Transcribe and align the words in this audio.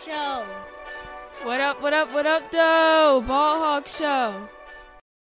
Show. 0.00 0.48
What 1.44 1.60
up, 1.60 1.82
what 1.84 1.92
up, 1.92 2.08
what 2.16 2.24
up, 2.24 2.48
though? 2.48 3.20
Ball 3.20 3.56
Hawk 3.60 3.84
Show. 3.84 4.48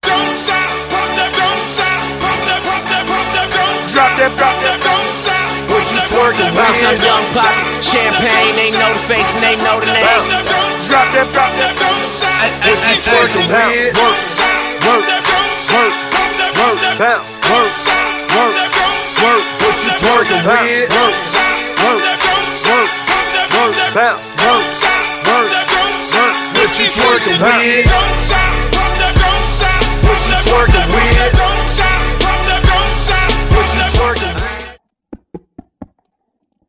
Don't 0.03 0.35
stop, 0.35 0.67
pump 0.91 1.15
that, 1.15 1.31
don't 1.31 1.63
stop, 1.63 1.95
pump 2.19 2.43
that, 2.43 2.59
pump 2.59 2.83
that, 2.83 3.03
pump 3.07 3.27
that, 3.39 3.47
don't 3.55 3.79
Drop 3.87 4.11
that, 4.19 4.35
drop 4.35 4.51
that, 4.67 4.75
don't 4.83 5.15
stop. 5.15 5.47
What 5.71 5.87
you 5.95 6.01
twerking 6.11 6.51
Bounce 6.59 6.75
with? 6.75 6.91
on 6.91 7.07
young 7.07 7.23
pop, 7.31 7.55
champagne, 7.79 8.51
they 8.59 8.75
know 8.75 8.91
the 8.91 9.03
face 9.07 9.31
and 9.31 9.47
they 9.47 9.55
know 9.63 9.79
the 9.79 9.95
name. 9.95 10.03
Drop 10.91 11.07
that, 11.07 11.27
drop 11.31 11.51
that, 11.55 11.71
don't 11.79 12.11
stop. 12.11 12.35
What 12.35 12.79
you 12.83 12.99
twerking 12.99 13.47
with? 13.47 13.95
Work, 13.95 14.19
work, 14.91 15.07
work, 15.71 15.95
work, 16.51 16.79
bounce, 16.99 17.31
work, 17.47 17.71
work, 18.27 18.55
work. 19.23 19.43
What 19.55 19.75
you 19.87 19.91
twerking 20.03 20.43
with? 20.43 20.91
Work, 20.91 21.15
work, 21.79 22.03
work, 22.67 22.91
work, 23.55 23.75
bounce, 23.95 24.24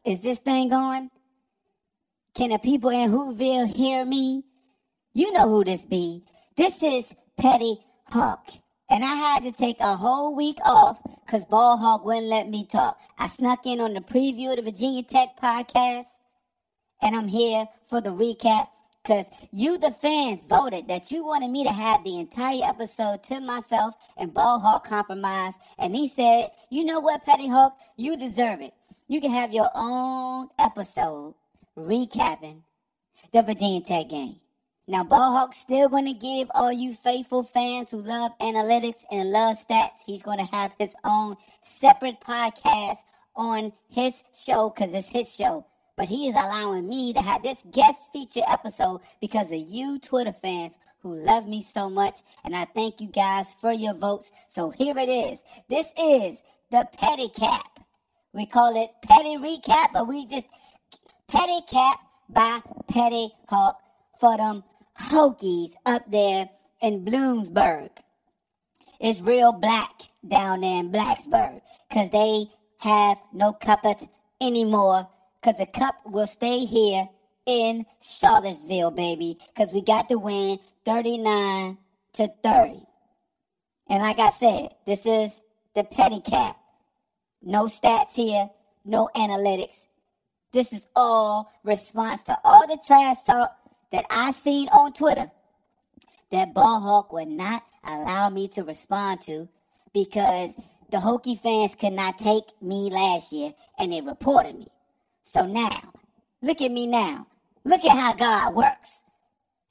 Is 0.07 0.21
this 0.21 0.39
thing 0.39 0.69
going? 0.69 1.11
Can 2.37 2.51
the 2.51 2.59
people 2.59 2.91
in 2.91 3.11
Whoville 3.11 3.67
hear 3.67 4.05
me? 4.05 4.45
You 5.13 5.33
know 5.33 5.49
who 5.49 5.65
this 5.65 5.85
be. 5.85 6.23
This 6.57 6.81
is 6.81 7.13
Petty 7.37 7.79
Hawk. 8.05 8.47
And 8.89 9.05
I 9.05 9.15
had 9.15 9.43
to 9.43 9.51
take 9.51 9.81
a 9.81 9.97
whole 9.97 10.33
week 10.37 10.59
off 10.65 11.01
because 11.25 11.45
Ball 11.45 11.77
Hawk 11.77 12.05
wouldn't 12.05 12.27
let 12.27 12.49
me 12.49 12.65
talk. 12.65 13.01
I 13.19 13.27
snuck 13.27 13.67
in 13.67 13.81
on 13.81 13.95
the 13.95 14.01
preview 14.01 14.51
of 14.51 14.65
the 14.65 14.71
Virginia 14.71 15.03
Tech 15.03 15.37
podcast. 15.43 16.07
And 17.03 17.17
I'm 17.17 17.27
here 17.27 17.67
for 17.89 18.01
the 18.01 18.11
recap 18.11 18.69
because 19.03 19.27
you, 19.51 19.77
the 19.77 19.91
fans, 19.91 20.45
voted 20.45 20.87
that 20.87 21.11
you 21.11 21.25
wanted 21.25 21.51
me 21.51 21.65
to 21.65 21.73
have 21.73 22.05
the 22.05 22.21
entire 22.21 22.63
episode 22.63 23.25
to 23.25 23.41
myself 23.41 23.97
and 24.17 24.33
Ball 24.33 24.61
Hawk 24.61 24.87
compromised. 24.87 25.57
And 25.79 25.97
he 25.97 26.07
said, 26.07 26.51
you 26.71 26.85
know 26.85 27.01
what, 27.01 27.25
Petty 27.25 27.49
Hawk? 27.49 27.77
You 27.97 28.17
deserve 28.17 28.61
it. 28.61 28.73
You 29.09 29.21
can 29.21 29.31
have 29.31 29.55
your 29.55 29.71
own 29.73 30.49
episode 30.59 31.35
recapping 31.79 32.63
the 33.33 33.43
Virginia 33.43 33.81
Tech 33.81 34.09
game. 34.09 34.41
Now, 34.89 35.05
Ball 35.05 35.31
Hawk's 35.31 35.59
still 35.59 35.89
going 35.89 36.07
to 36.07 36.13
give 36.13 36.51
all 36.53 36.73
you 36.73 36.93
faithful 36.93 37.45
fans 37.45 37.91
who 37.91 38.01
love 38.03 38.33
analytics 38.41 39.05
and 39.09 39.31
love 39.31 39.59
stats, 39.59 40.03
he's 40.05 40.25
going 40.25 40.39
to 40.39 40.45
have 40.53 40.73
his 40.77 40.97
own 41.05 41.37
separate 41.61 42.21
podcast 42.21 42.99
on 43.37 43.73
his 43.89 44.25
show 44.35 44.71
because 44.71 44.93
it's 44.93 45.09
his 45.09 45.33
show. 45.33 45.65
But 45.97 46.09
he 46.09 46.29
is 46.29 46.35
allowing 46.35 46.89
me 46.89 47.13
to 47.13 47.23
have 47.23 47.45
this 47.45 47.63
guest 47.71 48.11
feature 48.13 48.43
episode 48.49 49.03
because 49.21 49.53
of 49.53 49.61
you, 49.61 50.01
Twitter 50.01 50.33
fans, 50.33 50.79
who 51.03 51.15
love 51.15 51.47
me 51.47 51.63
so 51.63 51.89
much. 51.89 52.19
And 52.45 52.57
I 52.57 52.65
thank 52.65 53.01
you 53.01 53.07
guys 53.07 53.55
for 53.61 53.73
your 53.73 53.95
votes. 53.95 54.33
So 54.49 54.71
here 54.71 54.99
it 54.99 55.09
is. 55.09 55.43
This 55.69 55.87
is 55.97 56.39
the 56.73 56.89
Petty 56.93 57.29
Cap. 57.29 57.76
We 58.37 58.45
call 58.45 58.77
it 58.77 58.91
Petty 59.01 59.39
Recap, 59.39 59.95
but 59.95 60.07
we 60.07 60.27
just 60.27 60.45
Petty 61.27 61.59
Cap 61.67 61.99
by 62.29 62.61
Petty 62.87 63.31
Hawk 63.49 63.81
for 64.21 64.37
them 64.37 64.63
Hokies 65.01 65.73
up 65.87 66.03
there 66.11 66.51
in 66.83 67.03
Bloomsburg. 67.03 67.89
It's 69.01 69.23
real 69.23 69.53
black 69.53 70.03
down 70.29 70.61
there 70.61 70.81
in 70.81 70.93
Blacksburg 70.93 71.63
because 71.89 72.11
they 72.11 72.51
have 72.81 73.17
no 73.33 73.55
cuppeth 73.55 74.07
anymore 74.39 75.09
because 75.41 75.59
the 75.59 75.65
cup 75.65 75.95
will 76.05 76.27
stay 76.27 76.67
here 76.67 77.09
in 77.47 77.87
Charlottesville, 78.03 78.91
baby, 78.91 79.39
because 79.55 79.73
we 79.73 79.81
got 79.81 80.11
to 80.11 80.19
win 80.19 80.59
39 80.85 81.79
to 82.13 82.31
30. 82.43 82.83
And 83.89 84.03
like 84.03 84.19
I 84.19 84.31
said, 84.33 84.75
this 84.85 85.07
is 85.07 85.41
the 85.75 85.85
petty 85.85 86.21
cap. 86.21 86.59
No 87.47 87.67
stats 87.67 88.17
here, 88.17 88.51
no 88.85 89.09
analytics. 89.15 89.87
This 90.51 90.73
is 90.73 90.89
all 90.97 91.53
response 91.63 92.25
to 92.25 92.37
all 92.43 92.67
the 92.67 92.77
trash 92.85 93.23
talk 93.23 93.57
that 93.93 94.05
I 94.11 94.33
seen 94.33 94.69
on 94.71 94.93
Twitter 94.93 95.31
that 96.33 96.53
Ball 96.53 96.81
Hawk 96.81 97.13
would 97.13 97.29
not 97.29 97.63
allow 97.85 98.31
me 98.31 98.49
to 98.49 98.65
respond 98.65 99.21
to 99.27 99.49
because 99.95 100.57
the 100.91 100.97
Hokie 100.97 101.41
fans 101.41 101.77
could 101.77 101.93
not 101.93 102.19
take 102.19 102.47
me 102.61 102.91
last 102.91 103.33
year 103.33 103.55
and 103.79 103.93
they 103.93 104.01
reported 104.01 104.59
me. 104.59 104.67
So 105.23 105.47
now, 105.47 105.93
look 106.43 106.61
at 106.61 106.73
me 106.73 106.89
now. 106.89 107.29
Look 107.63 107.85
at 107.85 107.97
how 107.97 108.13
God 108.15 108.57
works. 108.57 109.03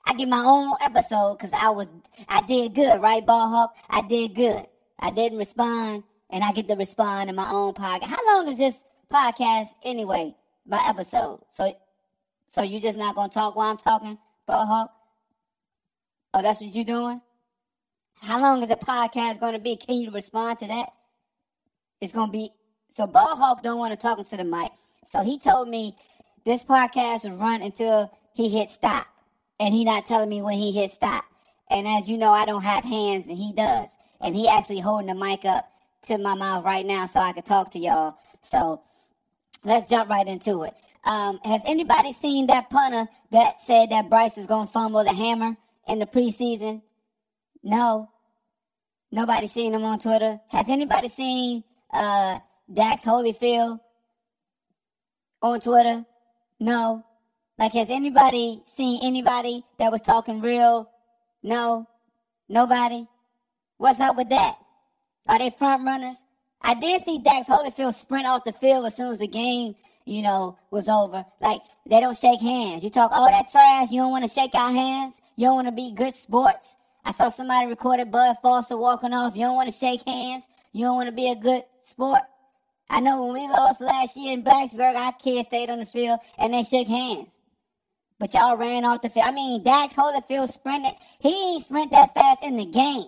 I 0.05 0.13
get 0.13 0.29
my 0.29 0.43
own 0.45 0.75
episode 0.81 1.39
because 1.39 1.51
I 1.51 1.71
was 1.71 1.87
I 2.29 2.39
did 2.39 2.73
good, 2.73 3.01
right, 3.01 3.25
Ball 3.25 3.49
Hawk? 3.49 3.75
I 3.89 4.01
did 4.01 4.33
good. 4.33 4.65
I 4.97 5.09
didn't 5.09 5.39
respond, 5.39 6.03
and 6.29 6.43
I 6.43 6.51
get 6.51 6.67
to 6.67 6.75
respond 6.75 7.29
in 7.29 7.35
my 7.35 7.49
own 7.49 7.73
podcast. 7.73 8.03
How 8.03 8.35
long 8.35 8.47
is 8.47 8.57
this 8.57 8.83
podcast 9.11 9.69
anyway? 9.83 10.35
My 10.65 10.83
episode. 10.87 11.41
So 11.49 11.75
so 12.47 12.61
you 12.61 12.79
just 12.79 12.97
not 12.97 13.15
gonna 13.15 13.29
talk 13.29 13.55
while 13.55 13.69
I'm 13.69 13.77
talking, 13.77 14.17
Ball 14.45 14.65
Hawk? 14.65 14.91
Oh, 16.33 16.41
that's 16.41 16.59
what 16.59 16.73
you 16.73 16.83
doing? 16.83 17.21
How 18.21 18.41
long 18.41 18.63
is 18.63 18.69
the 18.69 18.75
podcast 18.75 19.39
gonna 19.39 19.59
be? 19.59 19.75
Can 19.75 19.97
you 19.97 20.11
respond 20.11 20.59
to 20.59 20.67
that? 20.67 20.89
It's 22.01 22.13
gonna 22.13 22.31
be 22.31 22.51
so 22.91 23.07
Ball 23.07 23.35
Hawk 23.35 23.61
don't 23.61 23.77
want 23.77 23.93
to 23.93 23.99
talk 23.99 24.19
into 24.19 24.37
the 24.37 24.43
mic. 24.43 24.71
So 25.05 25.21
he 25.21 25.37
told 25.37 25.69
me 25.69 25.97
this 26.45 26.63
podcast 26.63 27.23
would 27.23 27.39
run 27.39 27.61
until 27.61 28.11
he 28.33 28.49
hit 28.49 28.69
stop. 28.69 29.07
And 29.59 29.73
he 29.73 29.85
not 29.85 30.05
telling 30.05 30.29
me 30.29 30.41
when 30.41 30.57
he 30.57 30.71
hit 30.71 30.91
stop. 30.91 31.25
And 31.69 31.87
as 31.87 32.09
you 32.09 32.17
know, 32.17 32.31
I 32.31 32.45
don't 32.45 32.63
have 32.63 32.83
hands 32.83 33.25
and 33.25 33.37
he 33.37 33.53
does. 33.53 33.89
And 34.21 34.35
he 34.35 34.47
actually 34.47 34.79
holding 34.79 35.07
the 35.07 35.15
mic 35.15 35.45
up 35.45 35.69
to 36.05 36.17
my 36.17 36.35
mouth 36.35 36.63
right 36.63 36.85
now 36.85 37.05
so 37.05 37.19
I 37.19 37.33
can 37.33 37.43
talk 37.43 37.71
to 37.71 37.79
y'all. 37.79 38.15
So 38.41 38.81
let's 39.63 39.89
jump 39.89 40.09
right 40.09 40.27
into 40.27 40.63
it. 40.63 40.73
Um, 41.03 41.39
has 41.43 41.61
anybody 41.65 42.13
seen 42.13 42.47
that 42.47 42.69
punter 42.69 43.07
that 43.31 43.59
said 43.61 43.91
that 43.91 44.09
Bryce 44.09 44.35
was 44.35 44.47
gonna 44.47 44.67
fumble 44.67 45.03
the 45.03 45.13
hammer 45.13 45.55
in 45.87 45.99
the 45.99 46.05
preseason? 46.05 46.81
No. 47.63 48.09
Nobody 49.11 49.47
seen 49.47 49.73
him 49.73 49.83
on 49.83 49.99
Twitter. 49.99 50.39
Has 50.49 50.67
anybody 50.67 51.07
seen 51.07 51.63
uh, 51.93 52.39
Dax 52.71 53.03
Hollifield 53.03 53.79
on 55.41 55.59
Twitter? 55.59 56.05
No. 56.59 57.05
Like, 57.57 57.73
has 57.73 57.89
anybody 57.89 58.61
seen 58.65 58.99
anybody 59.03 59.63
that 59.79 59.91
was 59.91 60.01
talking 60.01 60.41
real? 60.41 60.89
No. 61.41 61.87
Nobody. 62.49 63.07
What's 63.77 63.99
up 63.99 64.17
with 64.17 64.29
that? 64.29 64.57
Are 65.27 65.39
they 65.39 65.49
front 65.49 65.85
runners? 65.85 66.23
I 66.61 66.73
did 66.73 67.03
see 67.03 67.19
Dax 67.19 67.47
Hollifield 67.47 67.93
sprint 67.93 68.27
off 68.27 68.43
the 68.43 68.51
field 68.51 68.85
as 68.85 68.95
soon 68.95 69.11
as 69.11 69.19
the 69.19 69.27
game, 69.27 69.75
you 70.05 70.21
know, 70.21 70.57
was 70.71 70.87
over. 70.87 71.25
Like, 71.39 71.61
they 71.85 71.99
don't 71.99 72.17
shake 72.17 72.41
hands. 72.41 72.83
You 72.83 72.89
talk 72.89 73.11
oh, 73.13 73.21
all 73.21 73.29
that 73.29 73.51
trash, 73.51 73.91
you 73.91 74.01
don't 74.01 74.11
want 74.11 74.27
to 74.27 74.33
shake 74.33 74.55
our 74.55 74.71
hands. 74.71 75.19
You 75.35 75.47
don't 75.47 75.55
want 75.55 75.67
to 75.67 75.73
be 75.73 75.91
good 75.91 76.15
sports. 76.15 76.75
I 77.03 77.11
saw 77.11 77.29
somebody 77.29 77.67
recorded 77.67 78.11
Bud 78.11 78.37
Foster 78.41 78.77
walking 78.77 79.13
off. 79.13 79.35
You 79.35 79.45
don't 79.45 79.55
want 79.55 79.71
to 79.71 79.77
shake 79.77 80.07
hands. 80.07 80.45
You 80.71 80.85
don't 80.85 80.95
want 80.95 81.07
to 81.07 81.15
be 81.15 81.29
a 81.29 81.35
good 81.35 81.63
sport. 81.81 82.21
I 82.89 82.99
know 82.99 83.23
when 83.23 83.33
we 83.33 83.47
lost 83.47 83.81
last 83.81 84.17
year 84.17 84.33
in 84.33 84.43
Blacksburg, 84.43 84.95
our 84.95 85.13
kids 85.13 85.47
stayed 85.47 85.69
on 85.69 85.79
the 85.79 85.85
field 85.85 86.19
and 86.37 86.53
they 86.53 86.63
shook 86.63 86.87
hands. 86.87 87.27
But 88.17 88.33
y'all 88.33 88.57
ran 88.57 88.85
off 88.85 89.01
the 89.01 89.09
field. 89.09 89.25
I 89.27 89.31
mean, 89.31 89.63
Dax 89.63 89.93
Hollifield 89.93 90.49
sprinted. 90.49 90.93
He 91.19 91.29
ain't 91.29 91.63
sprint 91.63 91.91
that 91.91 92.13
fast 92.13 92.43
in 92.43 92.57
the 92.57 92.65
game. 92.65 93.05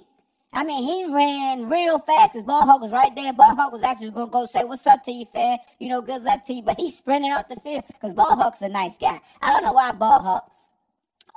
I 0.54 0.64
mean, 0.64 0.84
he 0.84 1.14
ran 1.14 1.70
real 1.70 2.00
fast 2.00 2.34
because 2.34 2.46
Ball 2.46 2.66
Hawk 2.66 2.82
was 2.82 2.92
right 2.92 3.14
there. 3.16 3.34
Ball 3.34 3.56
Hawk 3.56 3.72
was 3.72 3.84
actually 3.84 4.12
going 4.12 4.28
to 4.28 4.32
go 4.32 4.46
say, 4.46 4.64
What's 4.64 4.88
up 4.88 5.04
to 5.04 5.12
you, 5.12 5.26
fan? 5.26 5.58
You 5.80 5.90
know, 5.90 6.02
good 6.02 6.24
luck 6.24 6.46
to 6.46 6.54
you. 6.54 6.64
But 6.64 6.80
he 6.80 6.90
sprinted 6.90 7.32
out 7.32 7.50
the 7.50 7.58
field 7.58 7.84
because 7.88 8.14
Ball 8.14 8.36
Hawk's 8.36 8.62
a 8.62 8.70
nice 8.70 8.98
guy. 8.98 9.20
I 9.42 9.52
don't 9.52 9.64
know 9.64 9.74
why 9.74 9.92
Ball 9.92 10.22
Hawk 10.22 10.52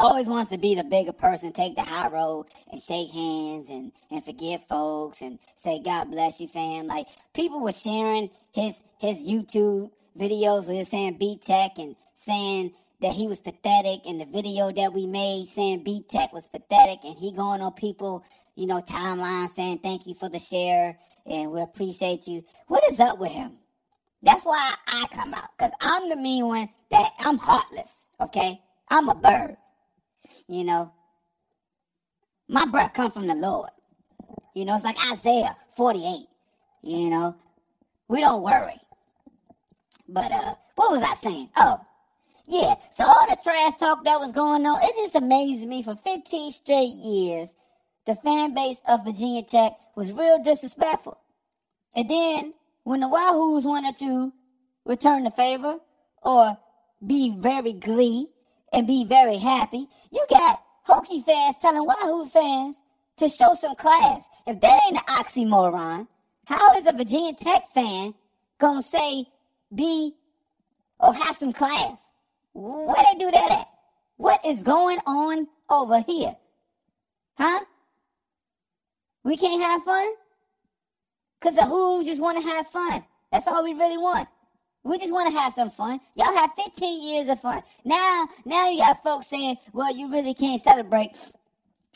always 0.01 0.27
wants 0.27 0.51
to 0.51 0.59
be 0.59 0.75
the 0.75 0.85
bigger 0.85 1.13
person, 1.13 1.53
take 1.53 1.77
the 1.77 1.83
high 1.83 2.09
road 2.09 2.47
and 2.73 2.81
shake 2.81 3.11
hands 3.11 3.69
and, 3.69 3.93
and 4.11 4.25
forgive 4.25 4.65
folks 4.67 5.21
and 5.21 5.39
say, 5.57 5.81
God 5.81 6.11
bless 6.11 6.41
you, 6.41 6.49
fam. 6.49 6.87
Like, 6.87 7.07
people 7.35 7.61
were 7.61 7.73
sharing 7.73 8.31
his, 8.53 8.83
his 8.99 9.19
YouTube 9.19 9.91
videos 10.19 10.67
where 10.67 10.77
he 10.77 10.85
saying 10.85 11.19
B 11.19 11.39
Tech 11.45 11.79
and 11.79 11.95
saying 12.15 12.73
that 13.01 13.13
he 13.13 13.27
was 13.27 13.41
pathetic 13.41 14.01
and 14.07 14.21
the 14.21 14.27
video 14.27 14.73
that 14.73 14.93
we 14.93 15.07
made 15.07 15.49
saying 15.49 15.85
B 15.85 16.05
Tech 16.09 16.33
was 16.33 16.47
pathetic 16.47 17.01
and 17.05 17.17
he 17.17 17.33
going 17.33 17.61
on 17.61 17.73
people, 17.73 18.25
you 18.61 18.67
know, 18.67 18.79
timeline 18.83 19.49
saying 19.49 19.79
thank 19.79 20.07
you 20.07 20.13
for 20.13 20.29
the 20.29 20.39
share 20.39 20.99
and 21.25 21.51
we 21.51 21.63
appreciate 21.63 22.27
you. 22.27 22.45
What 22.67 22.85
is 22.93 23.01
up 23.01 23.19
with 23.19 23.33
him? 23.33 23.53
That's 24.23 24.45
why 24.45 24.75
I 24.87 25.07
come 25.11 25.33
out 25.33 25.49
because 25.57 25.73
I'm 25.81 26.11
the 26.11 26.17
mean 26.17 26.47
one 26.47 26.69
that 26.91 27.13
I'm 27.21 27.39
heartless. 27.39 28.07
Okay, 28.21 28.61
I'm 28.91 29.09
a 29.09 29.15
bird. 29.15 29.57
You 30.47 30.65
know, 30.65 30.93
my 32.49 32.67
breath 32.67 32.93
come 32.93 33.11
from 33.11 33.29
the 33.29 33.35
Lord. 33.35 33.71
You 34.55 34.67
know, 34.67 34.75
it's 34.75 34.85
like 34.85 34.99
Isaiah 35.11 35.57
48. 35.75 36.27
You 36.83 37.09
know, 37.09 37.37
we 38.09 38.21
don't 38.21 38.43
worry. 38.43 38.79
But 40.07 40.33
uh, 40.33 40.55
what 40.75 40.91
was 40.91 41.03
I 41.03 41.15
saying? 41.15 41.49
Oh, 41.57 41.81
yeah. 42.47 42.75
So 42.91 43.05
all 43.05 43.27
the 43.27 43.39
trash 43.43 43.77
talk 43.77 44.05
that 44.05 44.21
was 44.21 44.33
going 44.33 44.67
on, 44.67 44.83
it 44.83 44.93
just 44.97 45.15
amazed 45.15 45.67
me 45.67 45.83
for 45.83 45.97
15 45.97 46.53
straight 46.53 46.93
years. 46.95 47.55
The 48.07 48.15
fan 48.17 48.55
base 48.55 48.81
of 48.89 49.05
Virginia 49.05 49.43
Tech 49.43 49.73
was 49.95 50.13
real 50.13 50.43
disrespectful. 50.43 51.19
And 51.95 52.09
then 52.09 52.55
when 52.85 53.01
the 53.01 53.09
Wahoos 53.09 53.65
wanted 53.65 53.99
to 53.99 54.33
return 54.85 55.25
the 55.25 55.31
favor 55.31 55.79
or 56.23 56.59
be 57.07 57.31
very 57.37 57.73
glee 57.73 58.29
and 58.73 58.87
be 58.87 59.05
very 59.05 59.37
happy, 59.39 59.89
you 60.11 60.25
got 60.31 60.63
Hokie 60.89 61.25
fans 61.25 61.57
telling 61.61 61.87
Wahoo 61.87 62.27
fans 62.27 62.77
to 63.19 63.29
show 63.29 63.55
some 63.55 63.75
class. 63.77 64.25
If 64.47 64.61
that 64.61 64.81
ain't 64.87 64.97
an 64.97 65.05
oxymoron, 65.15 66.09
how 66.47 66.75
is 66.77 66.87
a 66.87 66.93
Virginia 66.93 67.35
Tech 67.35 67.69
fan 67.69 68.15
gonna 68.59 68.83
say 68.83 69.27
be 69.75 70.15
or 70.99 71.15
have 71.15 71.37
some 71.37 71.53
class? 71.53 72.01
Where 72.53 72.97
they 73.13 73.19
do 73.19 73.31
that 73.31 73.51
at? 73.51 73.69
What 74.17 74.45
is 74.45 74.63
going 74.63 74.99
on 75.07 75.49
over 75.69 76.01
here? 76.01 76.37
Huh? 77.39 77.61
We 79.25 79.37
can't 79.37 79.63
have 79.63 79.83
fun? 79.83 80.13
Cause 81.41 81.57
the 81.57 81.65
Who 81.65 82.05
just 82.05 82.21
want 82.21 82.43
to 82.43 82.49
have 82.49 82.67
fun. 82.67 83.05
That's 83.33 83.47
all 83.49 83.65
we 83.65 83.73
really 83.73 83.99
want. 83.99 84.29
We 84.83 84.99
just 84.99 85.13
want 85.13 85.33
to 85.33 85.39
have 85.39 85.55
some 85.55 85.71
fun. 85.71 86.01
Y'all 86.15 86.35
have 86.37 86.53
15 86.55 87.05
years 87.05 87.29
of 87.29 87.41
fun. 87.41 87.63
Now, 87.85 88.27
now 88.45 88.69
you 88.71 88.79
got 88.79 89.03
folks 89.03 89.27
saying, 89.27 89.57
well, 89.73 89.95
you 89.95 90.11
really 90.11 90.33
can't 90.33 90.61
celebrate 90.61 91.17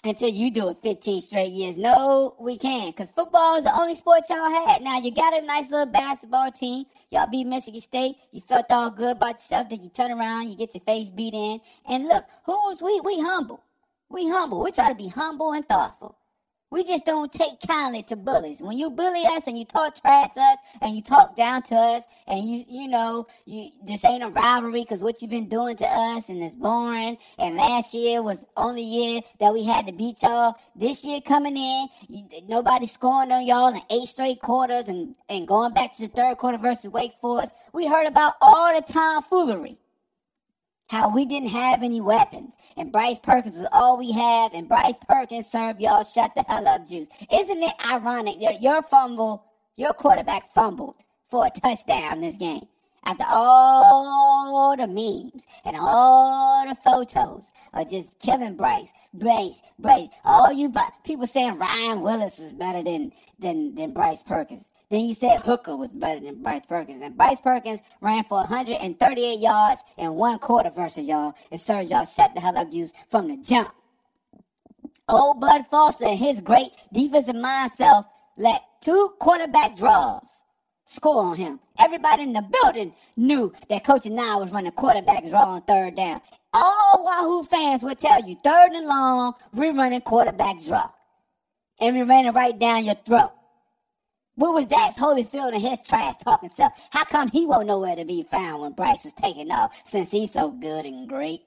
until 0.04 0.28
you 0.28 0.50
do 0.50 0.68
it 0.68 0.76
15 0.82 1.22
straight 1.22 1.50
years. 1.50 1.78
No, 1.78 2.36
we 2.38 2.58
can't, 2.58 2.94
because 2.94 3.10
football 3.10 3.56
is 3.56 3.64
the 3.64 3.74
only 3.74 3.94
sport 3.94 4.24
y'all 4.28 4.50
had. 4.50 4.82
Now, 4.82 4.98
you 4.98 5.10
got 5.10 5.36
a 5.36 5.40
nice 5.44 5.70
little 5.70 5.86
basketball 5.86 6.52
team. 6.52 6.84
Y'all 7.08 7.26
beat 7.26 7.46
Michigan 7.46 7.80
State. 7.80 8.16
You 8.32 8.42
felt 8.42 8.66
all 8.70 8.90
good 8.90 9.16
about 9.16 9.36
yourself. 9.36 9.70
Then 9.70 9.82
you 9.82 9.88
turn 9.88 10.10
around, 10.12 10.50
you 10.50 10.56
get 10.56 10.74
your 10.74 10.82
face 10.84 11.10
beat 11.10 11.32
in. 11.32 11.60
And 11.88 12.04
look, 12.04 12.24
who's 12.44 12.82
we? 12.82 13.00
We 13.00 13.20
humble. 13.20 13.62
We 14.10 14.28
humble. 14.28 14.62
We 14.62 14.72
try 14.72 14.90
to 14.90 14.94
be 14.94 15.08
humble 15.08 15.52
and 15.52 15.66
thoughtful. 15.66 16.18
We 16.74 16.82
just 16.82 17.04
don't 17.04 17.32
take 17.32 17.60
kindly 17.68 18.02
to 18.02 18.16
bullies. 18.16 18.60
When 18.60 18.76
you 18.76 18.90
bully 18.90 19.22
us 19.26 19.46
and 19.46 19.56
you 19.56 19.64
talk 19.64 19.94
trash 19.94 20.30
us 20.36 20.58
and 20.82 20.96
you 20.96 21.02
talk 21.02 21.36
down 21.36 21.62
to 21.62 21.76
us 21.76 22.02
and 22.26 22.42
you 22.42 22.64
you 22.68 22.88
know 22.88 23.28
you 23.46 23.70
this 23.86 24.04
ain't 24.04 24.24
a 24.24 24.28
rivalry 24.28 24.82
because 24.82 25.00
what 25.00 25.22
you've 25.22 25.30
been 25.30 25.48
doing 25.48 25.76
to 25.76 25.86
us 25.86 26.28
and 26.28 26.42
it's 26.42 26.56
boring. 26.56 27.16
And 27.38 27.54
last 27.54 27.94
year 27.94 28.24
was 28.24 28.44
only 28.56 28.82
year 28.82 29.20
that 29.38 29.52
we 29.52 29.62
had 29.62 29.86
to 29.86 29.92
beat 29.92 30.20
y'all. 30.24 30.56
This 30.74 31.04
year 31.04 31.20
coming 31.20 31.56
in, 31.56 31.86
you, 32.08 32.24
nobody 32.48 32.88
scoring 32.88 33.30
on 33.30 33.46
y'all 33.46 33.68
in 33.68 33.80
eight 33.88 34.08
straight 34.08 34.40
quarters 34.40 34.88
and 34.88 35.14
and 35.28 35.46
going 35.46 35.74
back 35.74 35.94
to 35.98 36.02
the 36.02 36.08
third 36.08 36.38
quarter 36.38 36.58
versus 36.58 36.90
Wake 36.90 37.12
Forest. 37.20 37.54
We 37.72 37.86
heard 37.86 38.08
about 38.08 38.32
all 38.42 38.74
the 38.74 38.82
tomfoolery 38.82 39.78
how 40.88 41.08
we 41.08 41.24
didn't 41.24 41.48
have 41.50 41.82
any 41.82 42.00
weapons 42.00 42.52
and 42.76 42.92
Bryce 42.92 43.20
Perkins 43.20 43.56
was 43.56 43.68
all 43.72 43.96
we 43.98 44.12
have 44.12 44.52
and 44.54 44.68
Bryce 44.68 44.98
Perkins 45.08 45.46
served 45.46 45.80
y'all 45.80 46.04
shut 46.04 46.34
the 46.34 46.44
hell 46.48 46.66
up 46.66 46.86
juice. 46.86 47.08
Isn't 47.32 47.62
it 47.62 47.74
ironic 47.90 48.40
that 48.40 48.62
your 48.62 48.82
fumble, 48.82 49.44
your 49.76 49.92
quarterback 49.92 50.52
fumbled 50.54 50.96
for 51.30 51.46
a 51.46 51.50
touchdown 51.50 52.20
this 52.20 52.36
game? 52.36 52.66
After 53.06 53.24
all 53.28 54.74
the 54.76 54.86
memes 54.86 55.44
and 55.64 55.76
all 55.78 56.66
the 56.66 56.74
photos 56.74 57.50
of 57.74 57.90
just 57.90 58.18
killing 58.18 58.56
Bryce, 58.56 58.92
Bryce, 59.12 59.60
Bryce, 59.78 60.08
all 60.24 60.52
you 60.52 60.72
people 61.04 61.26
saying 61.26 61.58
Ryan 61.58 62.00
Willis 62.00 62.38
was 62.38 62.52
better 62.52 62.82
than 62.82 63.12
than 63.38 63.74
than 63.74 63.92
Bryce 63.92 64.22
Perkins. 64.22 64.64
Then 64.90 65.00
you 65.00 65.14
said 65.14 65.40
Hooker 65.40 65.76
was 65.76 65.90
better 65.90 66.20
than 66.20 66.42
Bryce 66.42 66.66
Perkins. 66.68 67.02
And 67.02 67.16
Bryce 67.16 67.40
Perkins 67.40 67.80
ran 68.00 68.24
for 68.24 68.38
138 68.38 69.38
yards 69.38 69.82
in 69.96 70.14
one 70.14 70.38
quarter 70.38 70.70
versus 70.70 71.06
y'all. 71.06 71.34
And 71.50 71.60
served 71.60 71.90
y'all 71.90 72.04
shut 72.04 72.34
the 72.34 72.40
hell 72.40 72.56
up 72.58 72.70
juice 72.70 72.92
from 73.10 73.28
the 73.28 73.36
jump. 73.38 73.72
Old 75.08 75.40
Bud 75.40 75.66
Foster 75.70 76.06
and 76.06 76.18
his 76.18 76.40
great 76.40 76.70
defensive 76.92 77.36
mind 77.36 77.72
self 77.72 78.06
let 78.36 78.62
two 78.82 79.14
quarterback 79.20 79.76
draws 79.76 80.22
score 80.84 81.24
on 81.24 81.36
him. 81.36 81.60
Everybody 81.78 82.22
in 82.22 82.32
the 82.32 82.42
building 82.42 82.94
knew 83.16 83.52
that 83.68 83.84
Coach 83.84 84.04
Anae 84.04 84.40
was 84.40 84.52
running 84.52 84.72
quarterback 84.72 85.28
draw 85.28 85.54
on 85.54 85.62
third 85.62 85.96
down. 85.96 86.20
All 86.52 87.04
Wahoo 87.04 87.44
fans 87.44 87.82
would 87.82 87.98
tell 87.98 88.24
you 88.26 88.36
third 88.36 88.72
and 88.72 88.86
long, 88.86 89.34
we're 89.52 89.74
running 89.74 90.00
quarterback 90.00 90.60
draw. 90.64 90.88
And 91.80 91.96
we 91.96 92.02
ran 92.02 92.26
it 92.26 92.32
right 92.32 92.56
down 92.58 92.84
your 92.84 92.94
throat. 92.94 93.32
Where 94.36 94.52
was 94.52 94.66
Dax 94.66 94.98
Hollifield 94.98 95.52
and 95.54 95.62
his 95.62 95.82
trash 95.82 96.16
talking 96.24 96.50
self? 96.50 96.72
How 96.90 97.04
come 97.04 97.30
he 97.30 97.46
won't 97.46 97.68
know 97.68 97.80
where 97.80 97.96
to 97.96 98.04
be 98.04 98.24
found 98.24 98.62
when 98.62 98.72
Bryce 98.72 99.04
was 99.04 99.12
taking 99.12 99.50
off 99.50 99.72
since 99.86 100.10
he's 100.10 100.32
so 100.32 100.50
good 100.50 100.86
and 100.86 101.08
great? 101.08 101.42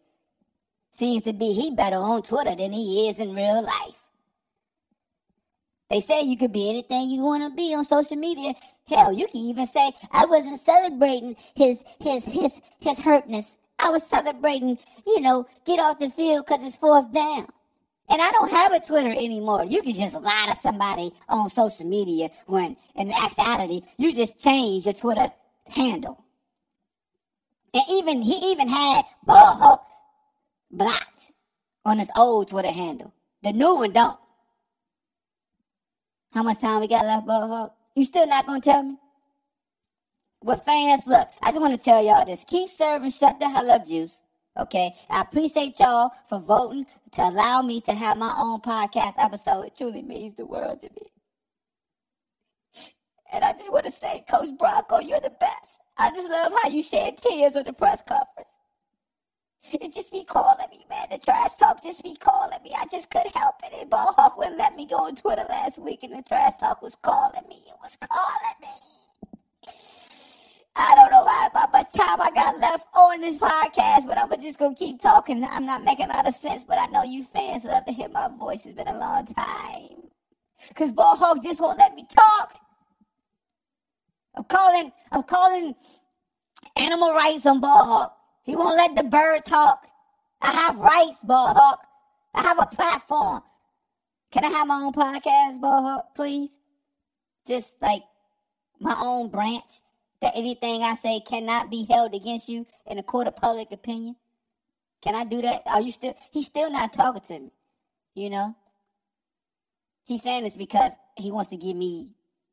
Seems 0.97 1.23
to 1.23 1.33
be 1.33 1.53
he 1.53 1.71
better 1.71 1.97
on 1.97 2.23
Twitter 2.23 2.55
than 2.55 2.71
he 2.71 3.09
is 3.09 3.19
in 3.19 3.35
real 3.35 3.61
life. 3.63 3.99
They 5.89 6.01
say 6.01 6.21
you 6.23 6.37
could 6.37 6.53
be 6.53 6.69
anything 6.69 7.09
you 7.09 7.21
want 7.21 7.43
to 7.43 7.55
be 7.55 7.73
on 7.73 7.85
social 7.85 8.17
media. 8.17 8.53
Hell, 8.87 9.13
you 9.13 9.27
can 9.27 9.41
even 9.41 9.67
say 9.67 9.91
I 10.11 10.25
wasn't 10.25 10.59
celebrating 10.59 11.35
his 11.55 11.83
his 12.01 12.25
his 12.25 12.61
his 12.79 12.99
hurtness. 12.99 13.55
I 13.79 13.89
was 13.91 14.05
celebrating, 14.05 14.79
you 15.05 15.21
know, 15.21 15.47
get 15.65 15.79
off 15.79 15.99
the 15.99 16.09
field 16.09 16.45
because 16.47 16.65
it's 16.65 16.77
fourth 16.77 17.13
down. 17.13 17.47
And 18.09 18.21
I 18.21 18.31
don't 18.31 18.51
have 18.51 18.73
a 18.73 18.79
Twitter 18.79 19.11
anymore. 19.11 19.65
You 19.65 19.81
can 19.81 19.93
just 19.93 20.15
lie 20.15 20.47
to 20.49 20.55
somebody 20.57 21.11
on 21.27 21.49
social 21.49 21.85
media 21.85 22.29
when, 22.45 22.77
in 22.95 23.11
actuality, 23.11 23.81
you 23.97 24.13
just 24.13 24.41
change 24.41 24.85
your 24.85 24.93
Twitter 24.93 25.29
handle. 25.67 26.23
And 27.73 27.83
even 27.89 28.21
he 28.21 28.51
even 28.51 28.69
had 28.69 29.03
Ball 29.25 29.85
blocked 30.71 31.31
on 31.83 31.99
his 31.99 32.09
old 32.15 32.47
Twitter 32.49 32.71
handle. 32.71 33.13
The 33.43 33.51
new 33.51 33.75
one 33.75 33.91
don't. 33.91 34.17
How 36.33 36.43
much 36.43 36.59
time 36.59 36.79
we 36.79 36.87
got 36.87 37.05
left, 37.05 37.27
Ball 37.27 37.75
You 37.95 38.05
still 38.05 38.27
not 38.27 38.47
gonna 38.47 38.61
tell 38.61 38.83
me? 38.83 38.97
But 40.43 40.65
fans, 40.65 41.05
look, 41.07 41.27
I 41.41 41.49
just 41.49 41.59
want 41.59 41.77
to 41.77 41.83
tell 41.83 42.03
y'all 42.03 42.25
this. 42.25 42.45
Keep 42.47 42.69
serving 42.69 43.11
shut 43.11 43.39
the 43.39 43.49
hell 43.49 43.69
up 43.71 43.85
juice. 43.87 44.17
Okay. 44.59 44.93
I 45.09 45.21
appreciate 45.21 45.79
y'all 45.79 46.11
for 46.27 46.39
voting 46.39 46.85
to 47.13 47.21
allow 47.21 47.61
me 47.61 47.81
to 47.81 47.93
have 47.93 48.17
my 48.17 48.35
own 48.37 48.61
podcast 48.61 49.13
episode. 49.17 49.63
It 49.63 49.77
truly 49.77 50.01
means 50.01 50.35
the 50.35 50.45
world 50.45 50.81
to 50.81 50.89
me. 50.95 51.11
And 53.31 53.43
I 53.43 53.53
just 53.53 53.71
want 53.71 53.85
to 53.85 53.91
say, 53.91 54.23
Coach 54.29 54.57
Bronco, 54.57 54.99
you're 54.99 55.19
the 55.19 55.31
best. 55.31 55.79
I 55.97 56.09
just 56.11 56.29
love 56.29 56.53
how 56.63 56.69
you 56.69 56.81
shed 56.81 57.17
tears 57.17 57.55
on 57.55 57.65
the 57.65 57.73
press 57.73 58.01
conference. 58.01 58.49
It 59.73 59.93
just 59.93 60.11
be 60.11 60.23
calling 60.23 60.69
me, 60.71 60.85
man. 60.89 61.07
The 61.11 61.17
trash 61.17 61.55
talk 61.55 61.83
just 61.83 62.03
be 62.03 62.15
calling 62.15 62.61
me. 62.63 62.71
I 62.77 62.85
just 62.89 63.09
couldn't 63.09 63.35
help 63.35 63.55
it. 63.63 63.73
And 63.79 63.89
Ball 63.89 64.13
Hawk 64.13 64.37
wouldn't 64.37 64.57
let 64.57 64.75
me 64.75 64.85
go 64.85 64.97
on 64.97 65.15
Twitter 65.15 65.45
last 65.49 65.77
week, 65.77 66.03
and 66.03 66.13
the 66.17 66.21
trash 66.21 66.53
talk 66.57 66.81
was 66.81 66.95
calling 66.95 67.43
me. 67.49 67.57
It 67.67 67.75
was 67.81 67.97
calling 67.97 68.55
me. 68.61 68.96
I 70.79 70.93
don't 70.95 71.11
know 71.11 71.23
about 71.23 71.71
much 71.71 71.91
time 71.91 72.21
I 72.21 72.29
got 72.31 72.59
left 72.59 72.85
on 72.93 73.21
this 73.21 73.35
podcast, 73.35 74.05
but 74.05 74.17
I'm 74.17 74.29
just 74.39 74.59
gonna 74.59 74.75
keep 74.75 74.99
talking. 74.99 75.43
I'm 75.43 75.65
not 75.65 75.83
making 75.83 76.05
a 76.05 76.13
lot 76.13 76.27
of 76.27 76.35
sense, 76.35 76.63
but 76.63 76.77
I 76.77 76.85
know 76.87 77.03
you 77.03 77.23
fans 77.23 77.65
love 77.65 77.85
to 77.85 77.91
hear 77.91 78.09
my 78.09 78.27
voice. 78.27 78.65
It's 78.65 78.75
been 78.75 78.87
a 78.87 78.97
long 78.97 79.25
time. 79.25 80.09
Cause 80.75 80.91
Ball 80.91 81.15
Hawk 81.15 81.41
just 81.43 81.59
won't 81.59 81.79
let 81.79 81.95
me 81.95 82.05
talk. 82.09 82.59
I'm 84.35 84.43
calling, 84.43 84.91
I'm 85.11 85.23
calling 85.23 85.73
animal 86.75 87.11
rights 87.11 87.47
on 87.47 87.59
Ball 87.59 87.85
Hawk. 87.85 88.17
He 88.43 88.55
won't 88.55 88.77
let 88.77 88.95
the 88.95 89.03
bird 89.03 89.45
talk. 89.45 89.87
I 90.41 90.51
have 90.51 90.77
rights, 90.77 91.21
Ball 91.23 91.55
Hawk. 91.55 91.79
I 92.35 92.43
have 92.43 92.59
a 92.59 92.67
platform. 92.67 93.41
Can 94.31 94.45
I 94.45 94.49
have 94.49 94.67
my 94.67 94.75
own 94.75 94.93
podcast, 94.93 95.59
Ball 95.59 95.81
Hawk, 95.81 96.15
please? 96.15 96.51
Just 97.47 97.81
like 97.81 98.03
my 98.79 98.95
own 98.99 99.29
branch 99.29 99.81
that 100.21 100.33
anything 100.35 100.83
I 100.83 100.95
say 100.95 101.19
cannot 101.19 101.69
be 101.69 101.85
held 101.85 102.13
against 102.13 102.49
you 102.49 102.65
in 102.85 102.97
a 102.97 103.03
court 103.03 103.27
of 103.27 103.35
public 103.35 103.71
opinion? 103.71 104.15
Can 105.01 105.15
I 105.15 105.23
do 105.23 105.41
that? 105.41 105.63
Are 105.65 105.81
you 105.81 105.91
still? 105.91 106.15
He's 106.31 106.47
still 106.47 106.71
not 106.71 106.93
talking 106.93 107.21
to 107.21 107.39
me. 107.39 107.51
You 108.15 108.29
know. 108.29 108.55
He's 110.03 110.23
saying 110.23 110.43
this 110.43 110.55
because 110.55 110.93
he 111.17 111.31
wants 111.31 111.49
to 111.49 111.57
give 111.57 111.75
me 111.75 112.11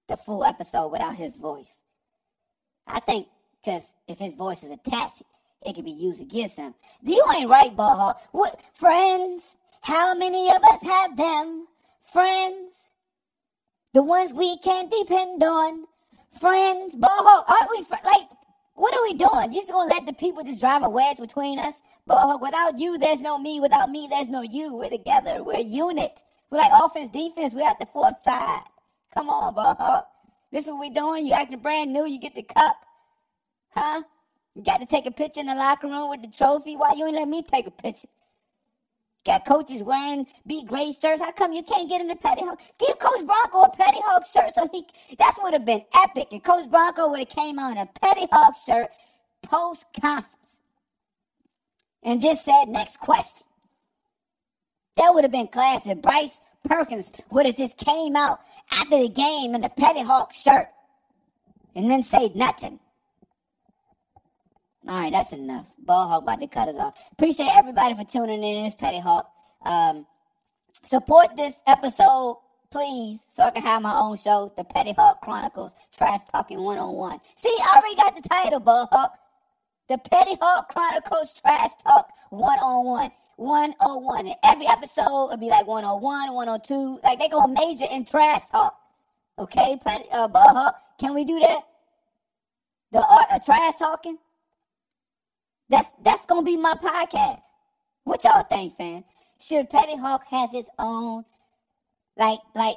the 0.08 0.16
full 0.16 0.44
episode 0.44 0.88
without 0.88 1.16
his 1.16 1.36
voice. 1.36 1.74
I 2.86 3.00
think 3.00 3.28
because 3.62 3.92
if 4.08 4.18
his 4.18 4.34
voice 4.34 4.62
is 4.62 4.70
attached, 4.70 5.22
it 5.64 5.74
can 5.74 5.84
be 5.84 5.90
used 5.90 6.20
against 6.20 6.58
him. 6.58 6.74
You 7.02 7.24
ain't 7.34 7.48
right, 7.48 7.74
Ball. 7.74 8.20
What 8.32 8.60
friends? 8.74 9.56
How 9.80 10.14
many 10.14 10.48
of 10.48 10.62
us 10.64 10.82
have 10.82 11.16
them? 11.16 11.66
Friends, 12.12 12.90
the 13.92 14.02
ones 14.02 14.32
we 14.32 14.58
can't 14.58 14.90
depend 14.90 15.42
on 15.42 15.84
friends, 16.38 16.96
boho. 16.96 17.44
Aren't 17.48 17.70
we 17.70 17.84
fr- 17.84 17.94
like? 18.04 18.28
What 18.74 18.94
are 18.94 19.02
we 19.02 19.14
doing? 19.14 19.52
You 19.52 19.60
just 19.62 19.72
gonna 19.72 19.90
let 19.90 20.06
the 20.06 20.12
people 20.12 20.42
just 20.44 20.60
drive 20.60 20.82
a 20.82 20.88
wedge 20.90 21.18
between 21.18 21.58
us? 21.58 21.74
Boho, 22.08 22.40
without 22.40 22.78
you, 22.78 22.98
there's 22.98 23.20
no 23.20 23.38
me. 23.38 23.60
Without 23.60 23.90
me, 23.90 24.08
there's 24.10 24.28
no 24.28 24.42
you. 24.42 24.74
We're 24.74 24.90
together. 24.90 25.42
We're 25.44 25.58
a 25.58 25.62
unit. 25.62 26.22
We're 26.50 26.58
like 26.58 26.72
offense, 26.82 27.10
defense. 27.10 27.54
We're 27.54 27.68
at 27.68 27.78
the 27.78 27.86
fourth 27.86 28.20
side. 28.22 28.62
Come 29.14 29.30
on, 29.30 29.54
boho. 29.54 30.04
This 30.52 30.64
is 30.66 30.70
what 30.72 30.80
we're 30.80 30.94
doing. 30.94 31.26
You 31.26 31.34
acting 31.34 31.60
brand 31.60 31.92
new. 31.92 32.06
You 32.06 32.18
get 32.20 32.34
the 32.34 32.42
cup, 32.42 32.76
huh? 33.70 34.02
You 34.54 34.62
got 34.62 34.78
to 34.80 34.86
take 34.86 35.06
a 35.06 35.10
picture 35.12 35.40
in 35.40 35.46
the 35.46 35.54
locker 35.54 35.88
room 35.88 36.10
with 36.10 36.22
the 36.22 36.28
trophy. 36.28 36.76
Why 36.76 36.94
you 36.96 37.06
ain't 37.06 37.16
let 37.16 37.28
me 37.28 37.42
take 37.42 37.66
a 37.66 37.72
picture? 37.72 38.08
Got 39.26 39.46
coaches 39.46 39.82
wearing 39.82 40.26
be 40.46 40.64
great 40.64 40.96
shirts. 41.00 41.22
How 41.22 41.32
come 41.32 41.52
you 41.52 41.62
can't 41.62 41.88
get 41.88 42.00
him 42.00 42.08
the 42.08 42.16
Petty 42.16 42.42
Give 42.78 42.98
Coach 42.98 43.26
Bronco 43.26 43.62
a 43.62 43.70
Petty 43.76 43.93
Shirt 44.32 44.54
so 44.54 44.68
he 44.72 44.86
that's 45.18 45.38
would 45.42 45.52
have 45.52 45.64
been 45.64 45.84
epic. 46.04 46.28
And 46.32 46.42
Coach 46.42 46.70
Bronco 46.70 47.08
would 47.08 47.20
have 47.20 47.28
came 47.28 47.58
on 47.58 47.76
a 47.76 47.86
Petty 47.86 48.26
Hawk 48.30 48.54
shirt 48.66 48.88
post 49.42 49.84
conference 50.00 50.60
and 52.02 52.20
just 52.20 52.44
said 52.44 52.66
next 52.68 52.98
question. 52.98 53.46
That 54.96 55.10
would 55.14 55.24
have 55.24 55.32
been 55.32 55.48
classic. 55.48 56.00
Bryce 56.02 56.40
Perkins 56.64 57.10
would 57.30 57.46
have 57.46 57.56
just 57.56 57.76
came 57.76 58.16
out 58.16 58.40
after 58.70 58.98
the 59.00 59.08
game 59.08 59.54
in 59.54 59.64
a 59.64 59.68
Petty 59.68 60.02
Hawk 60.02 60.32
shirt 60.32 60.68
and 61.74 61.90
then 61.90 62.02
say 62.02 62.30
nothing. 62.34 62.78
All 64.86 64.98
right, 64.98 65.12
that's 65.12 65.32
enough. 65.32 65.66
Ball 65.78 66.08
Hawk 66.08 66.22
about 66.22 66.40
to 66.40 66.46
cut 66.46 66.68
us 66.68 66.76
off. 66.76 66.94
Appreciate 67.12 67.48
everybody 67.54 67.94
for 67.94 68.04
tuning 68.04 68.42
in. 68.44 68.66
It's 68.66 68.74
Petty 68.74 69.00
Hawk. 69.00 69.30
Um, 69.64 70.06
support 70.84 71.36
this 71.36 71.54
episode, 71.66 72.38
please, 72.74 73.20
so 73.28 73.44
I 73.44 73.50
can 73.52 73.62
have 73.62 73.82
my 73.82 73.94
own 73.96 74.16
show, 74.16 74.52
The 74.56 74.64
Petty 74.64 74.94
Hawk 74.98 75.20
Chronicles, 75.20 75.76
Trash 75.96 76.22
Talking 76.32 76.60
One 76.60 76.76
on 76.76 76.92
One. 76.94 77.20
See, 77.36 77.56
I 77.60 77.78
already 77.78 77.94
got 77.94 78.20
the 78.20 78.28
title, 78.28 78.58
Ball 78.58 78.88
Hawk. 78.90 79.16
The 79.88 79.96
Petty 79.98 80.36
Hawk 80.40 80.70
Chronicles 80.70 81.40
Trash 81.40 81.70
Talk 81.86 82.08
One 82.30 82.58
on 82.58 82.84
One. 82.84 83.10
101. 83.36 84.26
And 84.26 84.34
every 84.42 84.66
episode 84.66 85.28
would 85.30 85.38
be 85.38 85.48
like 85.48 85.68
101, 85.68 86.34
102. 86.34 87.00
Like 87.04 87.20
they 87.20 87.28
go 87.28 87.46
major 87.46 87.86
in 87.90 88.04
trash 88.04 88.46
talk. 88.46 88.76
Okay, 89.38 89.78
Petty, 89.84 90.04
uh, 90.12 90.26
Ball 90.26 90.54
Hawk. 90.54 90.76
Can 90.98 91.14
we 91.14 91.24
do 91.24 91.38
that? 91.40 91.60
The 92.90 93.04
art 93.04 93.26
of 93.32 93.44
trash 93.44 93.76
talking? 93.76 94.18
That's 95.68 95.90
that's 96.02 96.26
gonna 96.26 96.42
be 96.42 96.56
my 96.56 96.74
podcast. 96.74 97.42
What 98.04 98.22
y'all 98.24 98.42
think, 98.44 98.76
fam? 98.76 99.04
Should 99.40 99.70
Petty 99.70 99.96
Hawk 99.96 100.26
have 100.26 100.50
his 100.52 100.66
own? 100.78 101.24
Like 102.16 102.40
like 102.54 102.76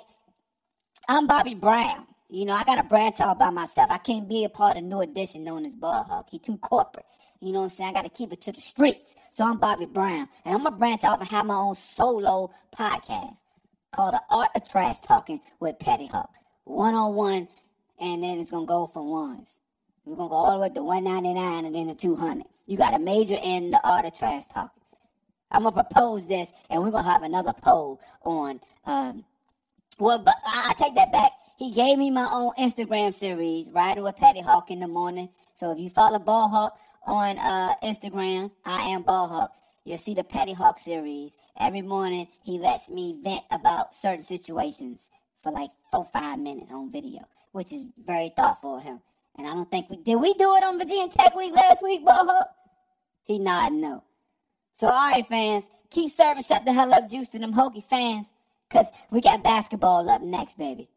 I'm 1.07 1.27
Bobby 1.27 1.53
Brown. 1.53 2.07
You 2.29 2.45
know, 2.45 2.53
I 2.53 2.63
got 2.65 2.79
a 2.79 2.83
branch 2.83 3.21
all 3.21 3.35
by 3.35 3.49
myself. 3.49 3.89
I 3.91 3.99
can't 3.99 4.27
be 4.27 4.43
a 4.43 4.49
part 4.49 4.75
of 4.77 4.83
New 4.83 4.99
Edition 5.01 5.43
known 5.43 5.65
as 5.65 5.75
Ball 5.75 6.03
Hawk. 6.03 6.29
He 6.29 6.39
too 6.39 6.57
corporate. 6.57 7.05
You 7.39 7.53
know 7.53 7.59
what 7.59 7.65
I'm 7.65 7.69
saying? 7.69 7.89
I 7.91 7.93
got 7.93 8.03
to 8.03 8.09
keep 8.09 8.33
it 8.33 8.41
to 8.41 8.51
the 8.51 8.59
streets. 8.59 9.15
So 9.31 9.45
I'm 9.45 9.57
Bobby 9.57 9.85
Brown. 9.85 10.27
And 10.43 10.55
I'm 10.55 10.63
going 10.63 10.73
to 10.73 10.79
branch 10.79 11.03
off 11.03 11.21
and 11.21 11.29
have 11.29 11.45
my 11.45 11.55
own 11.55 11.75
solo 11.75 12.51
podcast 12.75 13.37
called 13.91 14.15
The 14.15 14.21
Art 14.29 14.49
of 14.55 14.67
Trash 14.67 15.01
Talking 15.01 15.39
with 15.59 15.79
Petty 15.79 16.07
Hawk. 16.07 16.33
One 16.65 16.95
on 16.95 17.13
one, 17.15 17.47
and 17.99 18.23
then 18.23 18.39
it's 18.39 18.51
going 18.51 18.65
to 18.65 18.69
go 18.69 18.87
from 18.87 19.07
ones. 19.07 19.59
We're 20.03 20.15
going 20.15 20.29
to 20.29 20.31
go 20.31 20.35
all 20.35 20.53
the 20.53 20.59
way 20.59 20.69
to 20.69 20.83
199 20.83 21.65
and 21.65 21.75
then 21.75 21.87
to 21.87 21.95
200. 21.95 22.43
You 22.65 22.77
got 22.77 22.91
to 22.91 22.99
major 22.99 23.37
in 23.41 23.71
the 23.71 23.79
art 23.87 24.05
of 24.05 24.17
trash 24.17 24.45
talking. 24.53 24.83
I'm 25.51 25.63
going 25.63 25.75
to 25.75 25.83
propose 25.83 26.27
this, 26.27 26.51
and 26.69 26.81
we're 26.81 26.91
going 26.91 27.05
to 27.05 27.09
have 27.09 27.23
another 27.23 27.53
poll 27.53 28.01
on. 28.23 28.59
Um, 28.87 29.25
well, 29.99 30.19
but 30.19 30.35
I, 30.45 30.73
take 30.79 30.95
that 30.95 31.11
back. 31.11 31.31
He 31.57 31.71
gave 31.71 31.97
me 31.97 32.09
my 32.09 32.27
own 32.31 32.53
Instagram 32.57 33.13
series, 33.13 33.69
Riding 33.69 34.03
with 34.03 34.15
Petty 34.15 34.41
Hawk 34.41 34.71
in 34.71 34.79
the 34.79 34.87
morning. 34.87 35.29
So 35.55 35.71
if 35.71 35.79
you 35.79 35.89
follow 35.89 36.19
Ball 36.19 36.47
Hawk 36.47 36.79
on 37.05 37.37
uh, 37.37 37.73
Instagram, 37.83 38.49
I 38.65 38.89
am 38.89 39.03
Ball 39.03 39.27
Hawk. 39.27 39.51
You'll 39.83 39.97
see 39.97 40.13
the 40.13 40.23
Petty 40.23 40.53
Hawk 40.53 40.79
series. 40.79 41.33
Every 41.59 41.81
morning, 41.81 42.27
he 42.43 42.59
lets 42.59 42.89
me 42.89 43.19
vent 43.21 43.41
about 43.51 43.93
certain 43.93 44.23
situations 44.23 45.09
for 45.43 45.51
like 45.51 45.71
four, 45.91 46.05
five 46.05 46.39
minutes 46.39 46.71
on 46.71 46.91
video, 46.91 47.27
which 47.51 47.73
is 47.73 47.85
very 48.05 48.29
thoughtful 48.29 48.77
of 48.77 48.83
him. 48.83 49.01
And 49.37 49.47
I 49.47 49.53
don't 49.53 49.69
think 49.69 49.89
we 49.89 49.97
did. 49.97 50.15
We 50.15 50.33
do 50.35 50.55
it 50.55 50.63
on 50.63 50.79
Virginia 50.79 51.09
Tech 51.09 51.35
Week 51.35 51.53
last 51.53 51.83
week, 51.83 52.05
Ball 52.05 52.25
Hawk? 52.25 52.49
He 53.25 53.37
nodded 53.37 53.79
no. 53.79 54.03
So, 54.75 54.87
all 54.87 55.11
right, 55.11 55.27
fans, 55.27 55.69
keep 55.89 56.11
serving 56.11 56.43
shut 56.43 56.63
the 56.63 56.71
hell 56.71 56.93
up 56.93 57.09
juice 57.09 57.27
to 57.29 57.39
them 57.39 57.53
Hokie 57.53 57.83
fans, 57.83 58.27
because 58.69 58.87
we 59.11 59.21
got 59.21 59.43
basketball 59.43 60.09
up 60.09 60.21
next, 60.21 60.57
baby. 60.57 60.89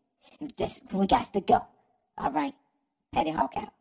This, 0.56 0.80
we 0.92 1.06
got 1.06 1.32
to 1.32 1.40
go. 1.40 1.66
All 2.18 2.32
right, 2.32 2.54
Petty 3.12 3.30
Hawk 3.30 3.54
out. 3.56 3.72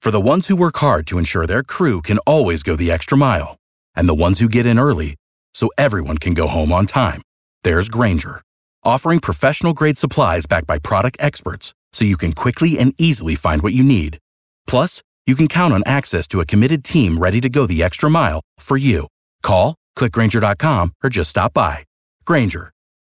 For 0.00 0.10
the 0.10 0.20
ones 0.20 0.46
who 0.46 0.56
work 0.56 0.76
hard 0.78 1.06
to 1.08 1.18
ensure 1.18 1.46
their 1.46 1.64
crew 1.64 2.00
can 2.02 2.18
always 2.18 2.62
go 2.62 2.76
the 2.76 2.90
extra 2.90 3.18
mile, 3.18 3.56
and 3.96 4.08
the 4.08 4.14
ones 4.14 4.38
who 4.38 4.48
get 4.48 4.66
in 4.66 4.78
early 4.78 5.16
so 5.54 5.70
everyone 5.76 6.18
can 6.18 6.34
go 6.34 6.46
home 6.46 6.72
on 6.72 6.86
time, 6.86 7.20
there's 7.64 7.88
Grainger, 7.88 8.40
offering 8.84 9.18
professional 9.18 9.74
grade 9.74 9.98
supplies 9.98 10.46
backed 10.46 10.68
by 10.68 10.78
product 10.78 11.16
experts 11.18 11.74
so 11.92 12.04
you 12.04 12.16
can 12.16 12.32
quickly 12.32 12.78
and 12.78 12.94
easily 12.98 13.34
find 13.34 13.62
what 13.62 13.72
you 13.72 13.82
need. 13.82 14.18
Plus, 14.66 15.02
you 15.26 15.34
can 15.34 15.48
count 15.48 15.74
on 15.74 15.82
access 15.84 16.26
to 16.28 16.40
a 16.40 16.46
committed 16.46 16.84
team 16.84 17.18
ready 17.18 17.40
to 17.40 17.48
go 17.48 17.66
the 17.66 17.82
extra 17.82 18.08
mile 18.08 18.40
for 18.58 18.76
you. 18.76 19.08
Call, 19.42 19.74
clickgrainger.com, 19.96 20.92
or 21.02 21.10
just 21.10 21.30
stop 21.30 21.52
by. 21.52 21.84
Grainger, 22.24 22.70